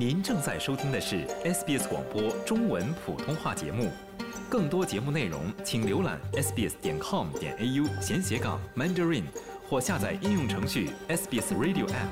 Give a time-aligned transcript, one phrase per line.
[0.00, 3.90] 您正在收听的是 SBS 广播中文普通话节目。
[4.48, 9.24] 更多节目内容，请浏览 sbs 点 com 点 au 闲斜杠 mandarin，
[9.68, 12.08] 或下载应用程序 SBS Radio App。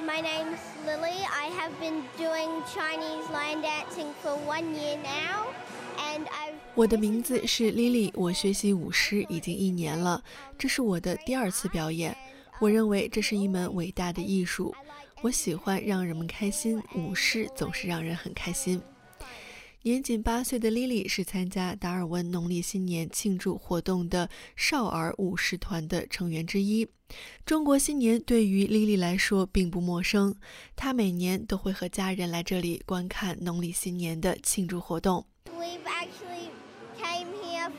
[0.00, 1.22] My name's Lily.
[1.30, 5.46] I have been doing Chinese line dancing for one year now,
[5.96, 6.54] and I've.
[6.74, 10.24] 我的名字是 Lily，我学习舞狮已经一年了，
[10.58, 12.16] 这是我的第二次表演。
[12.60, 14.74] 我认为这是一门伟大的艺术，
[15.22, 18.80] 我喜欢让人们开心，舞狮总是让人很开心。
[19.82, 26.88] 年仅八岁的 Lily 是参加达尔文农历新年庆祝活动的少儿舞狮团的成员之一。
[27.44, 30.34] 中国新年对于 Lily 来说并不陌生，
[30.74, 36.22] 她每年都会和家人来这里观看农历新年的庆祝活动 came here for
[37.02, 37.02] a long time.
[37.02, 37.73] Um, we've came here.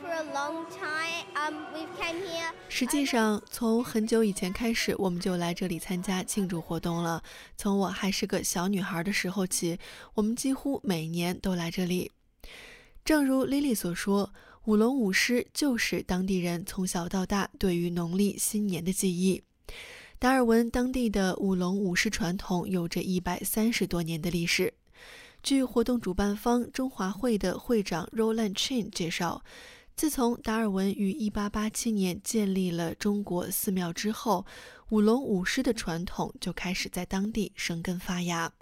[2.68, 7.22] 实际上，从很久以前开始，我们就来这里参加庆祝活动了。
[7.56, 9.78] 从我还是个小女孩的时候起，
[10.14, 12.12] 我们几乎每年都来这里。
[13.04, 14.32] 正如 Lily 所说，
[14.64, 19.42] 舞龙舞狮就是当地人从小到大对于农历新年的记忆。
[20.18, 24.74] 达尔文当地的舞龙舞狮传统有着一百三十多年的历史。
[25.42, 29.42] 据活动主办方中华会的会长 Roland Chin 介绍，
[29.96, 34.44] 自从达尔文于1887年建立了中国寺庙之后，
[34.90, 38.52] 舞龙舞狮的传统就开始在当地生根发芽。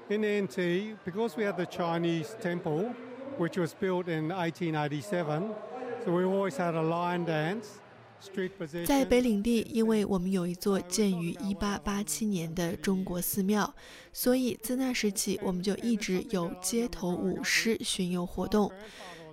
[8.86, 13.74] 在北领地，因为我们有一座建于1887年的中国寺庙，
[14.12, 18.70] 所以自那时起我们就一直有街头舞狮巡游活动。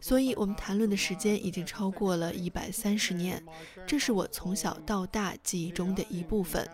[0.01, 3.41] 所以，我们谈论的时间已经超过了一百三十年，
[3.87, 6.67] 这是我从小到大记忆中的一部分。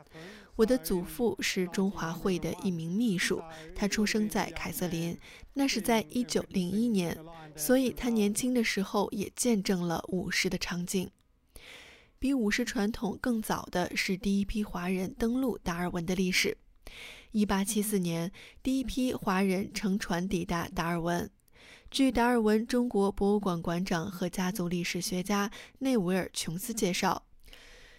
[0.56, 3.44] 我的祖父是中华会的一名秘书，
[3.76, 5.16] 他出生在凯瑟琳，
[5.54, 7.16] 那是在一九零一年，
[7.56, 11.12] 所以他年轻的时候也见证了舞狮的场景。
[12.18, 16.58] 比舞狮传统更早的是第一批华人登陆达尔文的历史。
[17.32, 18.32] 一八七四年，
[18.64, 21.30] 第一批华人乘船抵达达尔文。
[21.90, 25.50] 据达尔文中国博物馆馆长和家族历史学家
[25.80, 27.24] 内维尔·琼斯介绍，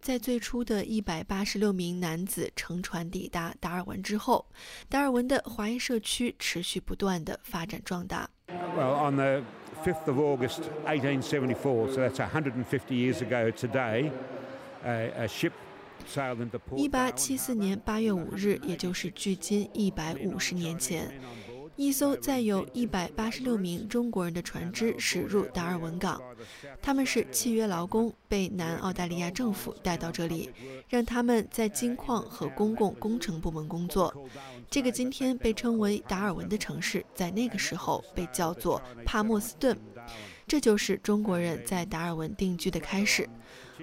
[0.01, 4.47] 在最初的一百八十六名男子乘船抵达达尔文之后，
[4.91, 8.29] 达尔文的华裔社区持续不断的发展壮大。
[8.77, 9.43] Well, on the
[9.83, 14.13] 5th of August 1874, so that's 150 years ago today,
[14.85, 15.53] a, a ship
[16.07, 21.11] sailed into Port 一八七四年八月五日，也就是距今一百五十年前，
[21.79, 26.21] 一艘载有一百八十六名中国人的船只驶入达尔文港。
[26.83, 30.51] 他们是契约劳工，被南澳大利亚政府带到这里，
[30.89, 34.13] 让他们在金矿和公共工程部门工作。
[34.69, 39.79] 这个今天被称为达尔文的城市，在那个时候被叫做帕默斯顿。
[40.49, 43.29] 这就是中国人在达尔文定居的开始。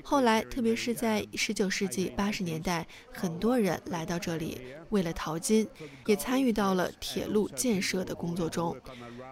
[0.04, 4.60] 后来，特别是在19世纪80年代，很多人来到这里，
[4.90, 5.66] 为了淘金，
[6.06, 8.76] 也参与到了铁路建设的工作中。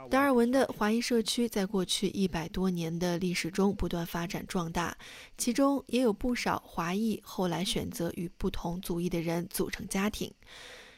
[0.09, 4.95] 达尔文的华裔社区在过去一百多年的历史中不断发展壮大，
[5.38, 10.31] 其中也有不少华裔后来选择与不同族裔的人组成家庭。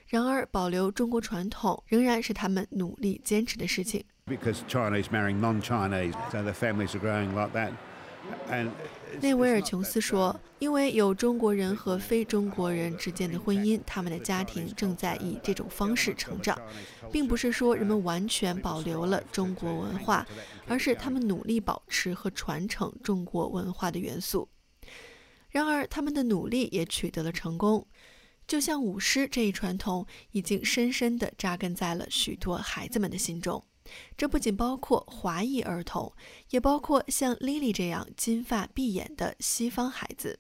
[0.05, 4.03] 然而，保留中国传统仍然是他们努力坚持的事情。
[4.27, 7.71] Because Chinese marrying non-Chinese, so the families are growing like that.
[8.49, 8.71] And
[9.21, 16.59] 内维尔·琼斯说：“因为有中国人和非中国人之间的婚姻，他们的家庭正在以这种方式成长，
[17.11, 20.25] 并不是说人们完全保留了中国文化，
[20.67, 24.49] 而是他们努力保持和传承中国文化的元素。
[25.51, 27.85] 然而，他们的努力也取得了成功。
[28.47, 33.63] 就像舞狮这一传统，已经深深地扎根在了许多孩子们的心中。”
[34.17, 36.13] 这不仅包括华裔儿童，
[36.49, 40.39] 也包括像 Lily 这样金发碧眼的西方孩子。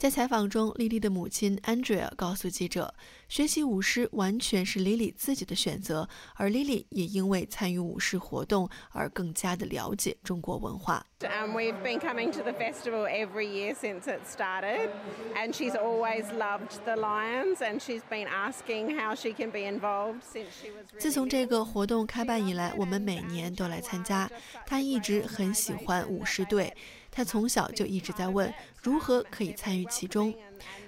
[0.00, 2.94] 在采访中，莉莉的母亲 Andrea 告诉记者，
[3.28, 11.04] 学习舞狮完全是 Lily 自己的选择，而 Lily 也因为参与舞狮活动而更加的了解中国文化。
[11.20, 14.88] Um, we've been coming to the festival every year since it started,
[15.36, 20.22] and she's always loved the lions, and she's been asking how she can be involved
[20.22, 20.86] since she was.
[20.98, 24.30] 自从这个活动开办以来，我们每年都来参加。
[24.64, 26.74] 她一直很喜欢舞狮队，
[27.10, 28.52] 他从小就一直在问
[28.82, 30.34] 如何可以参与其中。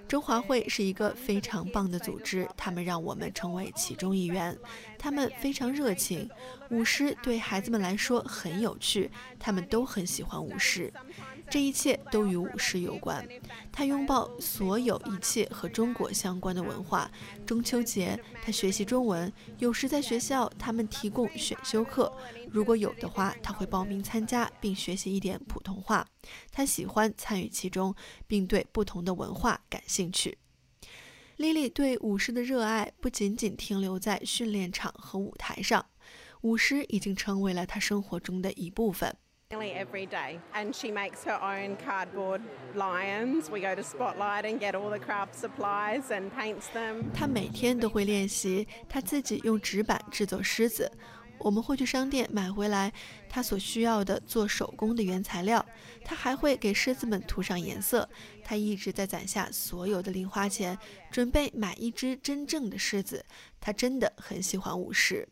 [0.06, 4.56] 中华会是一个非常棒的组织，他们让我们成为其中一员。
[4.98, 6.28] 他们非常热情，
[6.70, 10.92] 舞狮对孩子们来说很有趣，他们都很喜欢舞狮。
[11.50, 13.26] 这一切都与舞狮有关。
[13.70, 17.10] 他拥抱所有一切和中国相关的文化。
[17.46, 22.12] 中秋节，他学习中文，有时在学校他们提供选修课，
[22.50, 26.06] 如果有的话，他会报名参加并学习一点普通话。
[26.50, 27.94] 他喜欢参与其中，
[28.26, 30.38] 并对不同的文化感兴趣。
[31.36, 35.86] 莉莉对舞狮的热爱不仅仅停留在训练场和舞台上，
[36.42, 39.16] 舞狮已经成为了她生活中的一部分。
[39.60, 42.40] Every day and she makes her own cardboard
[42.74, 50.90] lions we go to spotlight and get all the craft supplies and paints them 她每天都会练习她自己用纸板制作狮子
[51.38, 52.90] 我们会去商店买回来
[53.28, 55.64] 她所需要的做手工的原材料
[56.02, 58.08] 她还会给狮子们涂上颜色
[58.42, 60.78] 她一直在攒下所有的零花钱
[61.10, 63.22] 准备买一只真正的狮子
[63.60, 65.28] 她真的很喜欢武士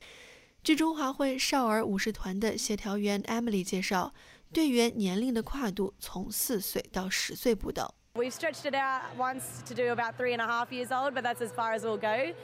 [0.62, 4.12] 据中华会少儿舞狮团的协调员 Emily 介绍，
[4.52, 7.88] 队员年龄的跨度从四岁到十岁不等。
[8.12, 11.40] We've stretched it out once to do about three and a half years old, but that's
[11.40, 12.34] as far as we'll go.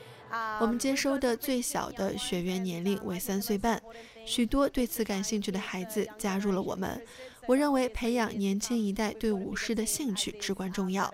[0.60, 3.80] 我们接收的最小的学员年龄为三岁半，
[4.24, 7.04] 许多对此感兴趣的孩子加入了我们。
[7.46, 11.12] 我认为培养年轻一代对舞狮的兴趣至关重要。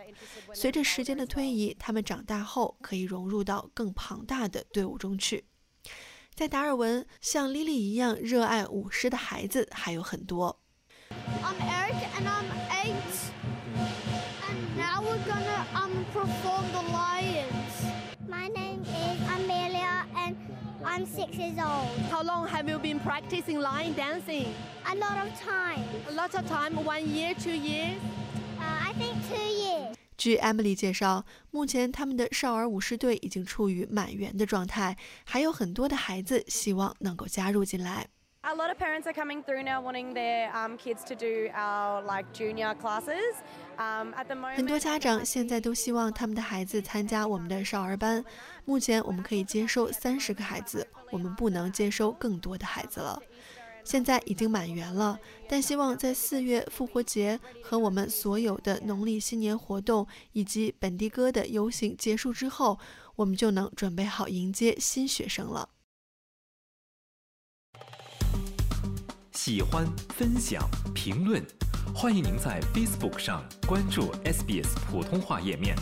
[0.55, 5.45] 随着时间的推移，他们长大后可以融入到更庞大的队伍中去。
[6.34, 10.60] 在达尔文，像莉莉一样热爱舞狮的孩子还有很多。
[11.42, 13.32] I'm Eric and I'm eight,
[14.48, 17.74] and now we're gonna um perform the lions.
[18.30, 20.36] My name is Amelia and
[20.84, 21.90] I'm six years old.
[22.12, 24.54] How long have you been practicing lion dancing?
[24.86, 25.84] A lot of time.
[26.10, 27.98] A lot of time, one year, two years?
[28.60, 29.96] Uh, I think two years.
[30.23, 38.07] 据 Emily 介绍，目前他们的少儿舞狮队已经处于满员的状态，还有很多的孩子希望能够加入进来。
[38.43, 42.27] A lot of parents are coming through now wanting their um, kids to do our like
[42.33, 43.35] junior classes.
[43.79, 48.25] Um, at the moment, 很多家长现在都希望他们的孩子参加我们的少儿班。
[48.65, 53.21] 目前我们可以接收三十个孩子，我们不能接收更多的孩子了。
[53.85, 55.19] 现在已经满员了，
[55.49, 62.79] 但希望在四月复活节和我们所有的农历新年活动以及本地歌的游行结束之后，
[63.17, 65.71] 我们就能准备好迎接新学生了。
[69.33, 70.63] 喜欢、分享、
[70.95, 71.45] 评论，
[71.93, 75.75] 欢迎您在 Facebook 上关注 SBS 普通话页面。